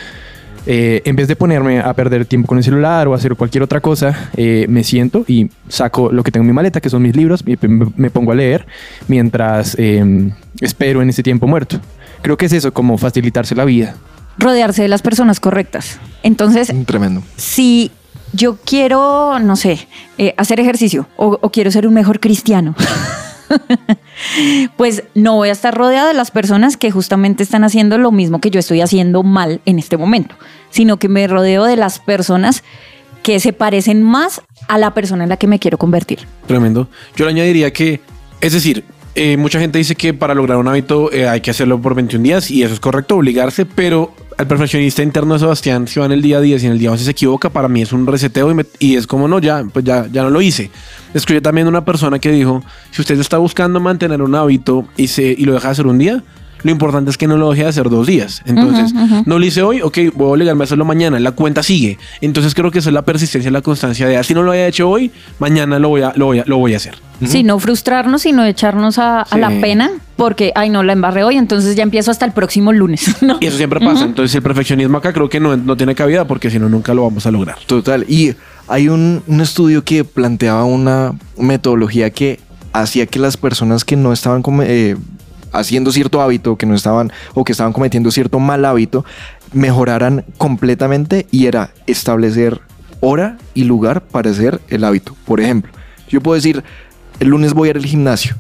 [0.66, 3.81] eh, en vez de ponerme a perder tiempo con el celular o hacer cualquier otra
[3.81, 7.14] cosa, eh, me siento y saco lo que tengo en mi maleta, que son mis
[7.14, 8.66] libros, y me, me pongo a leer
[9.07, 11.81] mientras eh, espero en ese tiempo muerto.
[12.25, 13.97] Creo que es eso, como facilitarse la vida.
[14.39, 16.01] Rodearse de las personas correctas.
[16.23, 17.23] Entonces, Tremendo.
[17.37, 17.91] si
[18.33, 22.75] yo quiero, no sé, eh, hacer ejercicio o, o quiero ser un mejor cristiano,
[24.79, 28.41] pues no voy a estar rodeada de las personas que justamente están haciendo lo mismo
[28.41, 30.35] que yo estoy haciendo mal en este momento,
[30.71, 32.65] sino que me rodeo de las personas
[33.23, 36.21] que se parecen más a la persona en la que me quiero convertir.
[36.47, 36.89] Tremendo.
[37.17, 38.01] Yo le añadiría que,
[38.41, 38.83] es decir,
[39.14, 42.22] eh, mucha gente dice que para lograr un hábito eh, hay que hacerlo por 21
[42.22, 46.12] días y eso es correcto, obligarse, pero al perfeccionista interno de Sebastián, si va en
[46.12, 48.50] el día 10 y en el día 11 se equivoca, para mí es un reseteo
[48.50, 50.70] y, me- y es como, no, ya, pues ya, ya no lo hice.
[51.14, 55.22] Escuché también una persona que dijo, si usted está buscando mantener un hábito y, se,
[55.24, 56.22] y lo deja de hacer un día,
[56.64, 58.42] Lo importante es que no lo deje de hacer dos días.
[58.46, 58.92] Entonces,
[59.27, 61.20] no lo hice hoy, ok, voy a obligarme a hacerlo mañana.
[61.20, 61.98] La cuenta sigue.
[62.20, 64.66] Entonces, creo que eso es la persistencia y la constancia de, así no lo haya
[64.66, 66.96] hecho hoy, mañana lo voy a, lo voy a, lo voy a hacer.
[67.24, 71.37] Sí, no frustrarnos, sino echarnos a, a la pena, porque, ay, no, la embarré hoy,
[71.37, 73.14] entonces ya empiezo hasta el próximo lunes.
[73.22, 73.37] ¿no?
[73.40, 74.05] Y eso siempre pasa.
[74.05, 77.03] Entonces, el perfeccionismo acá creo que no, no tiene cabida porque si no, nunca lo
[77.03, 77.59] vamos a lograr.
[77.66, 78.05] Total.
[78.09, 78.35] Y
[78.68, 82.40] hay un, un estudio que planteaba una metodología que
[82.74, 84.96] hacía que las personas que no estaban eh,
[85.55, 89.05] haciendo cierto hábito, que no estaban o que estaban cometiendo cierto mal hábito,
[89.53, 92.61] mejoraran completamente y era establecer
[93.01, 95.17] hora y lugar para hacer el hábito.
[95.25, 95.73] Por ejemplo,
[96.09, 96.62] yo puedo decir,
[97.21, 98.35] el lunes voy a ir al gimnasio.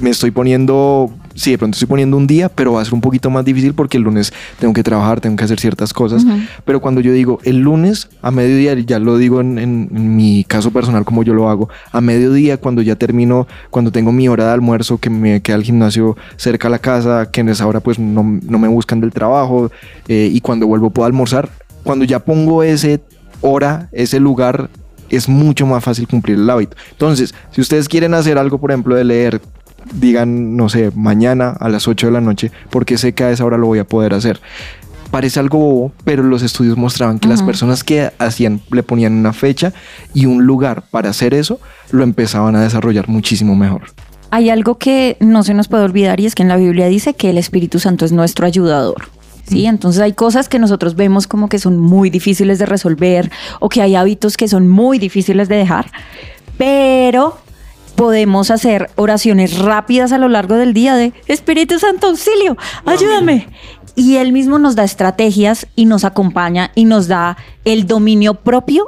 [0.00, 3.00] Me estoy poniendo, sí, de pronto estoy poniendo un día, pero va a ser un
[3.00, 6.24] poquito más difícil porque el lunes tengo que trabajar, tengo que hacer ciertas cosas.
[6.64, 10.44] Pero cuando yo digo el lunes a mediodía, ya lo digo en, en- en mi
[10.44, 14.46] caso personal como yo lo hago, a mediodía cuando ya termino, cuando tengo mi hora
[14.46, 17.78] de almuerzo, que me queda el gimnasio cerca a la casa, que en esa hora
[17.80, 19.70] pues no, no me buscan del trabajo
[20.08, 21.48] eh, y cuando vuelvo puedo almorzar,
[21.84, 23.00] cuando ya pongo ese
[23.40, 24.68] hora, ese lugar,
[25.10, 26.76] es mucho más fácil cumplir el hábito.
[26.92, 29.40] Entonces, si ustedes quieren hacer algo, por ejemplo, de leer,
[29.94, 33.44] digan, no sé, mañana a las 8 de la noche, porque sé que a esa
[33.44, 34.40] hora lo voy a poder hacer.
[35.10, 39.34] Parece algo bobo, pero los estudios mostraban que las personas que hacían, le ponían una
[39.34, 39.74] fecha
[40.14, 43.82] y un lugar para hacer eso, lo empezaban a desarrollar muchísimo mejor.
[44.30, 47.12] Hay algo que no se nos puede olvidar y es que en la Biblia dice
[47.12, 49.08] que el Espíritu Santo es nuestro ayudador.
[49.46, 49.66] ¿sí?
[49.66, 53.82] Entonces hay cosas que nosotros vemos como que son muy difíciles de resolver o que
[53.82, 55.90] hay hábitos que son muy difíciles de dejar,
[56.56, 57.36] pero
[57.94, 63.48] podemos hacer oraciones rápidas a lo largo del día de Espíritu Santo, auxilio, ayúdame.
[63.94, 68.86] Y él mismo nos da estrategias y nos acompaña y nos da el dominio propio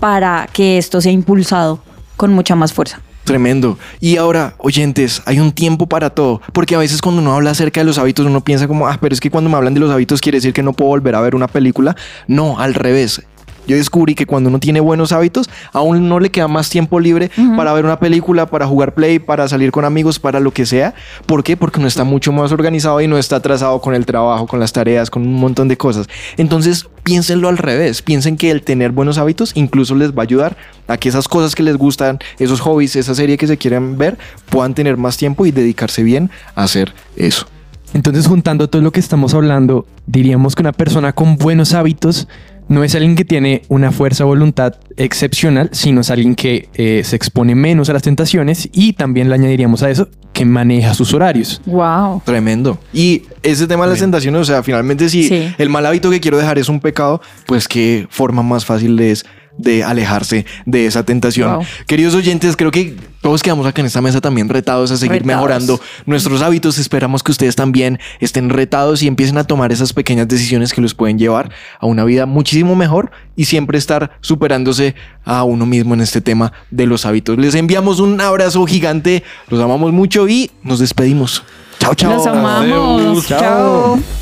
[0.00, 1.80] para que esto sea impulsado
[2.16, 3.00] con mucha más fuerza.
[3.24, 3.78] Tremendo.
[4.00, 6.40] Y ahora, oyentes, hay un tiempo para todo.
[6.52, 9.14] Porque a veces cuando uno habla acerca de los hábitos, uno piensa como, ah, pero
[9.14, 11.20] es que cuando me hablan de los hábitos quiere decir que no puedo volver a
[11.20, 11.96] ver una película.
[12.26, 13.22] No, al revés.
[13.66, 17.30] Yo descubrí que cuando uno tiene buenos hábitos, aún no le queda más tiempo libre
[17.56, 20.94] para ver una película, para jugar play, para salir con amigos, para lo que sea.
[21.26, 21.56] ¿Por qué?
[21.56, 24.72] Porque uno está mucho más organizado y no está atrasado con el trabajo, con las
[24.72, 26.08] tareas, con un montón de cosas.
[26.36, 28.02] Entonces, piénsenlo al revés.
[28.02, 30.56] Piensen que el tener buenos hábitos incluso les va a ayudar
[30.88, 34.18] a que esas cosas que les gustan, esos hobbies, esa serie que se quieren ver,
[34.50, 37.46] puedan tener más tiempo y dedicarse bien a hacer eso.
[37.94, 42.26] Entonces, juntando todo lo que estamos hablando, diríamos que una persona con buenos hábitos
[42.72, 47.02] no es alguien que tiene una fuerza de voluntad excepcional, sino es alguien que eh,
[47.04, 51.12] se expone menos a las tentaciones y también le añadiríamos a eso que maneja sus
[51.12, 51.60] horarios.
[51.66, 52.22] Wow.
[52.24, 52.78] Tremendo.
[52.94, 55.54] Y ese tema de las tentaciones, o sea, finalmente si Sí.
[55.58, 59.26] el mal hábito que quiero dejar es un pecado, pues qué forma más fácil es
[59.58, 61.54] de alejarse de esa tentación.
[61.56, 61.64] Wow.
[61.86, 65.26] Queridos oyentes, creo que todos quedamos acá en esta mesa también retados a seguir Retados.
[65.26, 66.78] mejorando nuestros hábitos.
[66.78, 70.94] Esperamos que ustedes también estén retados y empiecen a tomar esas pequeñas decisiones que los
[70.94, 76.00] pueden llevar a una vida muchísimo mejor y siempre estar superándose a uno mismo en
[76.00, 77.38] este tema de los hábitos.
[77.38, 81.44] Les enviamos un abrazo gigante, los amamos mucho y nos despedimos.
[81.78, 82.14] Chao, chao.
[82.14, 83.02] Los amamos.
[83.02, 83.26] Adiós.
[83.26, 84.21] Chao.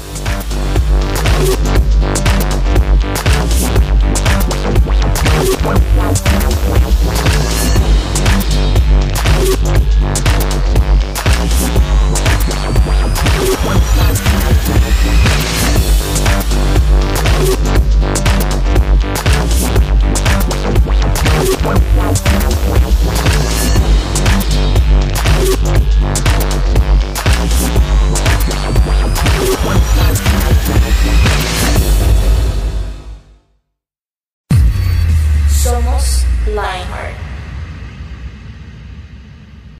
[35.63, 37.20] Somos Lionheart.